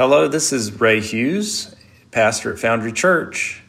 [0.00, 1.76] Hello, this is Ray Hughes,
[2.10, 3.60] pastor at Foundry Church,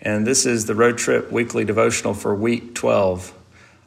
[0.00, 3.32] and this is the Road Trip Weekly Devotional for week 12.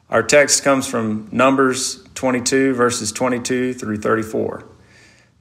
[0.09, 4.63] Our text comes from Numbers 22, verses 22 through 34.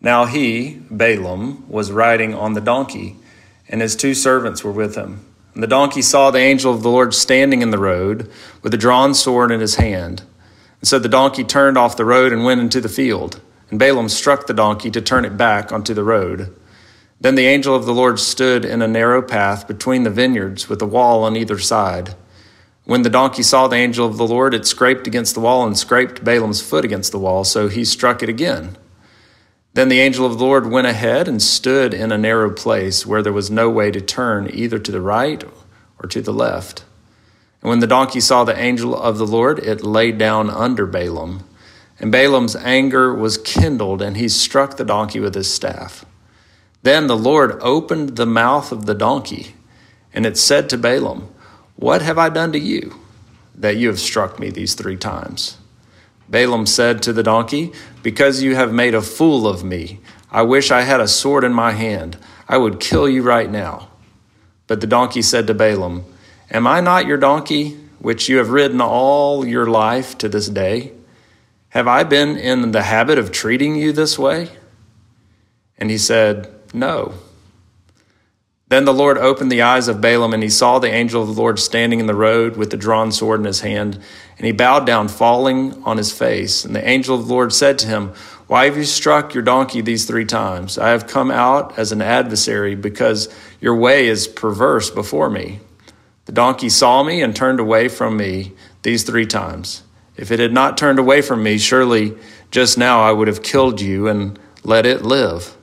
[0.01, 3.15] Now he, Balaam, was riding on the donkey,
[3.69, 5.25] and his two servants were with him.
[5.54, 8.29] And the donkey saw the angel of the Lord standing in the road
[8.63, 10.25] with a drawn sword in his hand.
[10.81, 13.40] And so the donkey turned off the road and went into the field.
[13.71, 16.55] And Balaam struck the donkey to turn it back onto the road.
[17.20, 20.80] Then the angel of the Lord stood in a narrow path between the vineyards with
[20.80, 22.14] a wall on either side.
[22.84, 25.76] When the donkey saw the angel of the Lord, it scraped against the wall and
[25.76, 28.78] scraped Balaam's foot against the wall, so he struck it again.
[29.74, 33.23] Then the angel of the Lord went ahead and stood in a narrow place where
[33.23, 35.45] there was no way to turn either to the right
[36.02, 36.84] or to the left.
[37.60, 41.45] And when the donkey saw the angel of the Lord, it lay down under Balaam.
[42.01, 46.05] And Balaam's anger was kindled, and he struck the donkey with his staff.
[46.83, 49.55] Then the Lord opened the mouth of the donkey,
[50.15, 51.29] and it said to Balaam,
[51.77, 53.01] What have I done to you,
[53.55, 55.59] that you have struck me these three times?
[56.29, 59.99] Balaam said to the donkey, Because you have made a fool of me,
[60.30, 62.16] I wish I had a sword in my hand.
[62.49, 63.88] I would kill you right now.
[64.67, 66.05] But the donkey said to Balaam,
[66.51, 70.93] Am I not your donkey, which you have ridden all your life to this day?
[71.71, 74.51] Have I been in the habit of treating you this way?
[75.77, 77.15] And he said, No.
[78.69, 81.41] Then the Lord opened the eyes of Balaam, and he saw the angel of the
[81.41, 83.99] Lord standing in the road with the drawn sword in his hand.
[84.37, 86.65] And he bowed down, falling on his face.
[86.65, 88.13] And the angel of the Lord said to him,
[88.47, 90.77] Why have you struck your donkey these three times?
[90.77, 95.61] I have come out as an adversary, because your way is perverse before me.
[96.27, 98.53] The donkey saw me and turned away from me
[98.83, 99.83] these three times.
[100.19, 102.19] If it had not turned away from me, surely
[102.51, 105.57] just now I would have killed you and let it live.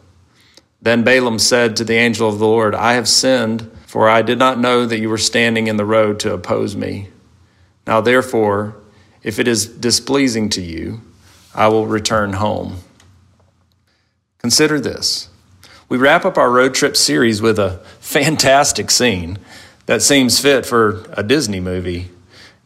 [0.82, 4.40] Then Balaam said to the angel of the Lord, I have sinned, for I did
[4.40, 7.10] not know that you were standing in the road to oppose me.
[7.86, 8.78] Now therefore,
[9.24, 11.02] if it is displeasing to you,
[11.54, 12.78] I will return home.
[14.38, 15.30] Consider this.
[15.90, 19.38] We wrap up our road trip series with a fantastic scene
[19.86, 22.10] that seems fit for a Disney movie.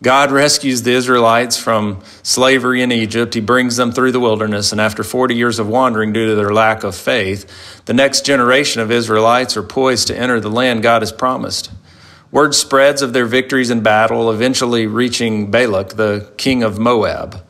[0.02, 3.34] God rescues the Israelites from slavery in Egypt.
[3.34, 6.54] He brings them through the wilderness, and after 40 years of wandering due to their
[6.54, 11.02] lack of faith, the next generation of Israelites are poised to enter the land God
[11.02, 11.72] has promised.
[12.32, 17.44] Word spreads of their victories in battle, eventually reaching Balak, the king of Moab.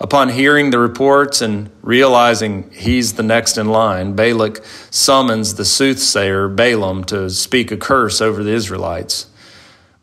[0.00, 4.60] Upon hearing the reports and realizing he's the next in line, Balak
[4.90, 9.28] summons the soothsayer Balaam to speak a curse over the Israelites.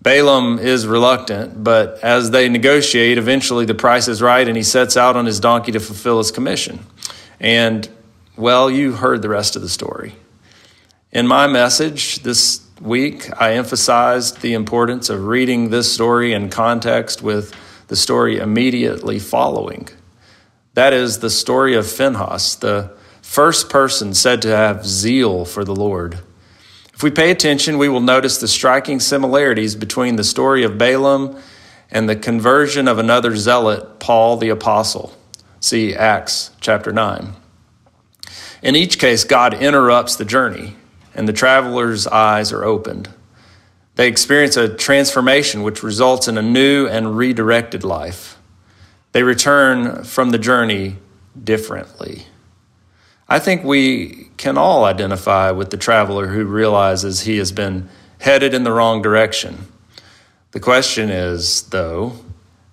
[0.04, 4.98] Balaam is reluctant, but as they negotiate, eventually the price is right and he sets
[4.98, 6.86] out on his donkey to fulfill his commission.
[7.40, 7.90] And,
[8.36, 10.14] well, you heard the rest of the story.
[11.14, 17.22] In my message this week, I emphasized the importance of reading this story in context
[17.22, 17.54] with
[17.88, 19.88] the story immediately following.
[20.74, 22.92] That is the story of Phinehas, the
[23.22, 26.20] first person said to have zeal for the Lord.
[26.94, 31.38] If we pay attention, we will notice the striking similarities between the story of Balaam
[31.90, 35.14] and the conversion of another zealot, Paul the Apostle.
[35.60, 37.34] See Acts chapter 9.
[38.62, 40.76] In each case, God interrupts the journey,
[41.16, 43.10] and the traveler's eyes are opened.
[43.96, 48.38] They experience a transformation which results in a new and redirected life.
[49.12, 50.98] They return from the journey
[51.42, 52.28] differently.
[53.28, 57.90] I think we can all identify with the traveler who realizes he has been
[58.20, 59.68] headed in the wrong direction.
[60.52, 62.14] The question is, though,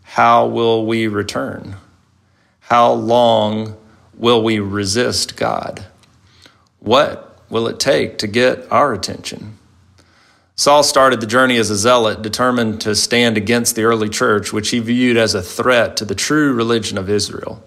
[0.03, 1.77] how will we return?
[2.61, 3.77] How long
[4.15, 5.87] will we resist God?
[6.81, 9.57] What will it take to get our attention?
[10.57, 14.71] Saul started the journey as a zealot, determined to stand against the early church, which
[14.71, 17.65] he viewed as a threat to the true religion of Israel.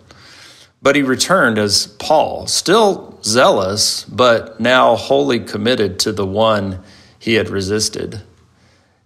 [0.84, 6.84] But he returned as Paul, still zealous, but now wholly committed to the one
[7.18, 8.22] he had resisted.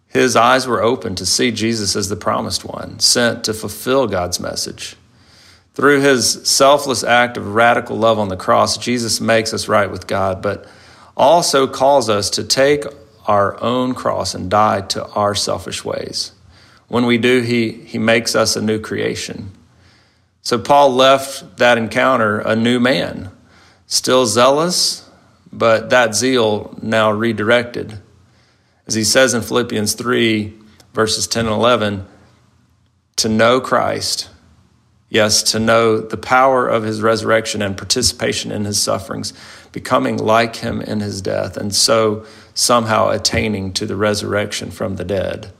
[0.07, 4.39] His eyes were open to see Jesus as the promised one, sent to fulfill God's
[4.39, 4.95] message.
[5.75, 10.07] Through his selfless act of radical love on the cross, Jesus makes us right with
[10.07, 10.67] God, but
[11.15, 12.85] also calls us to take
[13.27, 16.31] our own cross and die to our selfish ways.
[16.87, 19.51] When we do, he, he makes us a new creation.
[20.47, 23.31] So Paul left that encounter a new man,
[23.85, 25.05] still zealous,
[25.51, 27.99] but that zeal now redirected.
[28.85, 30.53] As he says in Philippians 3,
[30.93, 32.05] verses 10 and 11,
[33.17, 34.29] to know Christ
[35.09, 39.33] Yes, to know the power of his resurrection and participation in his sufferings,
[39.73, 45.03] becoming like him in his death, and so somehow attaining to the resurrection from the
[45.03, 45.51] dead.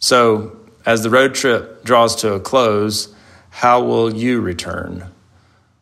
[0.00, 3.14] So, as the road trip draws to a close,
[3.52, 5.10] how will you return?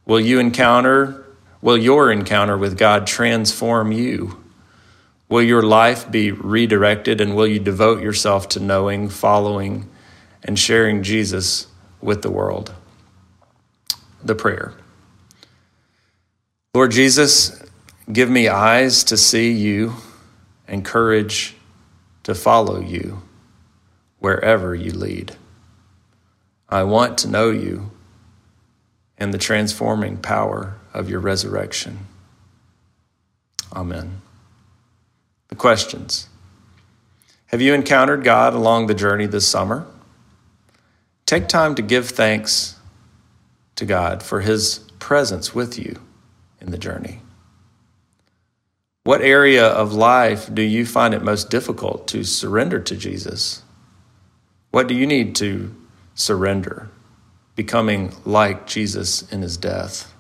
[0.05, 1.25] Will you encounter,
[1.63, 4.43] will your encounter with God transform you?
[5.29, 9.89] Will your life be redirected and will you devote yourself to knowing, following,
[10.43, 11.69] and sharing Jesus
[12.01, 12.75] with the world?
[14.25, 14.75] The prayer.
[16.75, 17.63] Lord Jesus,
[18.13, 19.95] give me eyes to see you
[20.67, 21.55] and courage
[22.25, 23.23] to follow you
[24.19, 25.37] wherever you lead.
[26.71, 27.91] I want to know you
[29.19, 32.07] and the transforming power of your resurrection.
[33.73, 34.23] Amen.
[35.49, 36.29] The questions
[37.47, 39.87] Have you encountered God along the journey this summer?
[41.27, 42.77] Take time to give thanks
[43.77, 46.01] to God for his presence with you
[46.61, 47.21] in the journey.
[49.03, 53.63] What area of life do you find it most difficult to surrender to Jesus?
[54.71, 55.75] What do you need to
[56.21, 56.89] surrender,
[57.57, 60.13] becoming like Jesus in his death?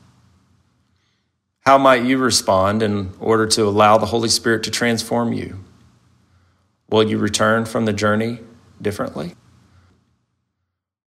[1.61, 5.61] How might you respond in order to allow the Holy Spirit to transform you?
[6.89, 8.41] Will you return from the journey
[8.81, 9.35] differently?